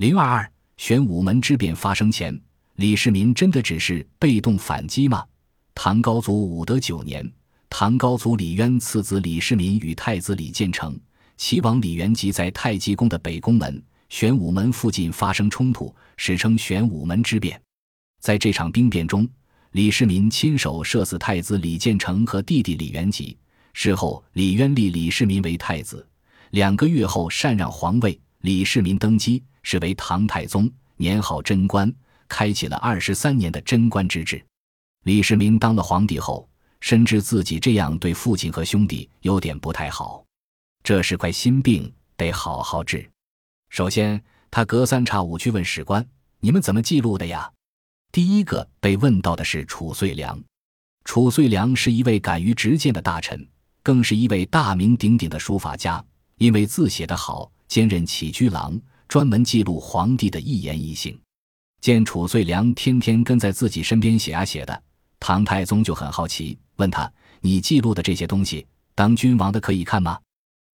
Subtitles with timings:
[0.00, 2.34] 零二二，玄武门之变发生前，
[2.76, 5.22] 李世民真的只是被动反击吗？
[5.74, 7.30] 唐高祖武德九年，
[7.68, 10.98] 唐高祖李渊次子李世民与太子李建成、
[11.36, 17.60] 齐王李元吉在太极宫的北宫门、玄武门附近发生冲突，史称玄武门之变。
[18.22, 19.28] 在这场兵变中，
[19.72, 23.36] 李世民亲手射死太子李建成和弟弟李元吉。
[23.74, 26.08] 事后，李渊立李世民为太子，
[26.52, 29.42] 两个月后禅让皇位，李世民登基。
[29.62, 31.92] 是为唐太宗，年号贞观，
[32.28, 34.44] 开启了二十三年的贞观之治。
[35.04, 36.48] 李世民当了皇帝后，
[36.80, 40.24] 深知自己这样对父亲和兄弟有点不太好，
[40.82, 43.08] 这是块心病，得好好治。
[43.70, 46.06] 首先，他隔三差五去问史官
[46.40, 47.50] ：“你们怎么记录的呀？”
[48.12, 50.42] 第一个被问到的是褚遂良。
[51.04, 53.48] 褚遂良是一位敢于直谏的大臣，
[53.82, 56.04] 更是一位大名鼎鼎的书法家，
[56.36, 58.78] 因为字写得好，兼任起居郎。
[59.10, 61.20] 专门记录皇帝的一言一行，
[61.80, 64.82] 见褚遂良天天跟在自己身边写啊写的，
[65.18, 67.12] 唐太宗就很好奇，问他
[67.42, 70.16] ：“你记录的这些东西，当君王的可以看吗？”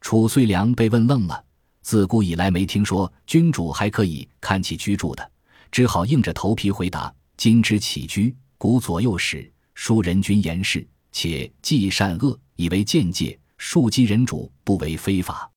[0.00, 1.44] 褚遂良被问愣了，
[1.82, 5.30] 自古以来没听说君主还可以看起居住的，
[5.72, 15.50] 只好硬着头皮回答：“今之起居，古左右史书人君言事，且记善恶以为见戒，庶几人主不为非法，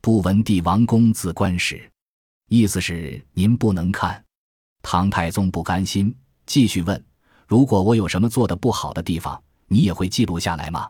[0.00, 1.82] 不闻帝王公自官史。”
[2.48, 4.22] 意思是您不能看，
[4.82, 7.02] 唐太宗不甘心，继续问
[7.48, 10.88] ：“如果我有什么做的不好的地方，你也会记录下来吗？”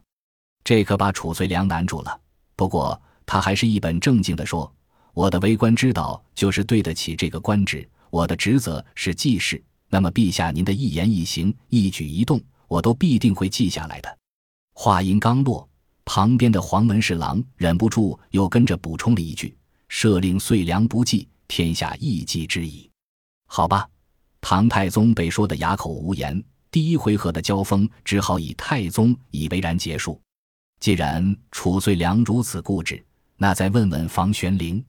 [0.65, 2.21] 这可把褚遂良难住了。
[2.57, 4.73] 不过他还是一本正经地说
[5.15, 9.63] ：“我的为官之道就是对得起这个官职，我的职责是记事。
[9.89, 14.19] 那么陛下您的一言一行、一举一动，我都必定会记下来的。”
[14.75, 15.69] 话音刚落，
[16.05, 19.57] 旁边的黄门侍郎忍不住又跟着补充了一句
[19.91, 22.91] ：“赦令遂良不记。”天下一己之矣，
[23.47, 23.87] 好吧。
[24.41, 30.19] 唐太宗被说得哑口无言，第一回合的交锋只好以太宗以为然结束。
[30.81, 33.05] 既然褚遂良如此固执，
[33.37, 34.83] 那再问问房玄龄。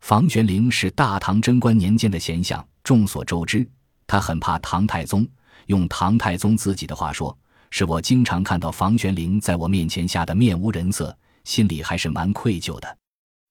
[0.00, 3.68] 房玄龄是大唐贞观年间的贤相，众所周知，
[4.06, 5.28] 他很怕唐太宗。
[5.66, 7.38] 用唐太宗自己的话说
[7.68, 12.96] ：“是我经常看到房玄龄在我面前吓得面无人色，心里还是蛮愧疚的。”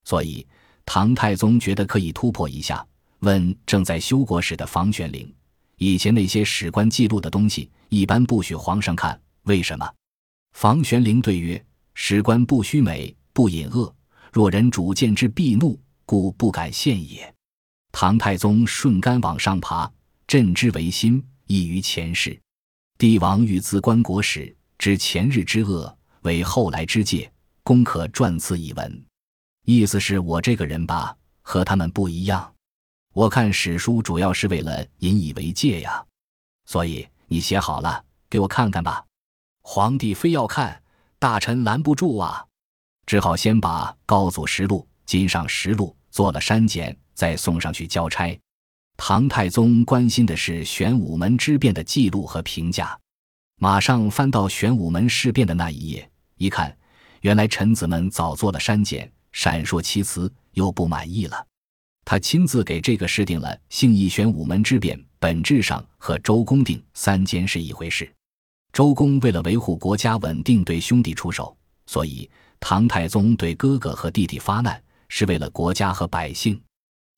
[0.02, 0.44] 所以。
[0.90, 2.84] 唐太宗觉得可以突破一下，
[3.18, 5.30] 问正在修国史的房玄龄
[5.76, 9.86] ：“以前那些史官记录的东西，一般不许皇上看，为什么？”
[10.56, 11.62] 房玄龄对曰
[11.92, 13.94] ：“史官不虚美，不隐恶，
[14.32, 17.34] 若人主见之，必怒，故不敢献也。”
[17.92, 19.92] 唐太宗顺杆往上爬，
[20.26, 22.40] 朕之为心，异于前世。
[22.96, 27.30] 帝王欲自观国史，知前日之恶，为后来之戒，
[27.62, 29.04] 公可撰此一文。
[29.70, 32.54] 意思是我这个人吧，和他们不一样。
[33.12, 36.02] 我看史书主要是为了引以为戒呀，
[36.64, 39.04] 所以你写好了给我看看吧。
[39.60, 40.82] 皇帝非要看，
[41.18, 42.46] 大臣拦不住啊，
[43.04, 48.40] 只好先把《高祖实录》《金上实录》做了删减，再送上去交差。
[48.96, 52.98] 唐太宗关心的是玄武门之变的记录和评价，
[53.60, 56.74] 马上翻到玄武门事变的那一页，一看，
[57.20, 59.12] 原来臣子们早做了删减。
[59.38, 61.46] 闪烁其词，又不满意了。
[62.04, 68.12] 他亲自给这个事定了兴义玄武门之变，本质上和周公定三监是一回事。
[68.72, 71.56] 周公为了维护国家稳定，对兄弟出手，
[71.86, 72.28] 所以
[72.58, 76.60] 唐太宗对哥哥和弟弟发难，是为了国家和百姓。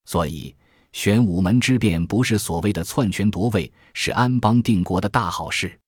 [0.05, 0.55] 所以
[0.93, 5.81] 玄武门之变不是所谓的篡权夺位，是安邦定国的大好事。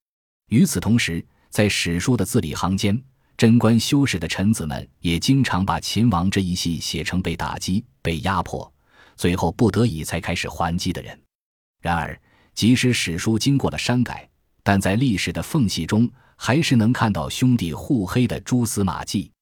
[0.48, 2.98] 与此同时，在史书的字里行间。
[3.42, 8.72] 贞观修史的臣子们也经常把秦王这一系写成被打击、被压迫，
[9.16, 11.20] 最后不得已才开始还击的人。
[11.80, 12.16] 然而，
[12.54, 14.28] 即使史书经过了删改，
[14.62, 19.32] 但在历史的缝隙中，还是能看到兄弟互黑的蛛丝马迹。